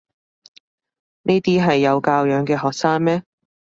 [1.21, 3.21] 呢啲係有教養嘅學生咩？